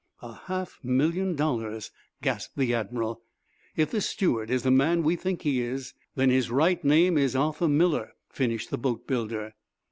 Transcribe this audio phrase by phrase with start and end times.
[0.23, 1.91] "A half million dollars!"
[2.23, 3.21] gasped the admiral.
[3.75, 7.35] "If this steward is the man we think he is, then his right name is
[7.35, 9.53] Arthur Miller," finished the boatbuilder.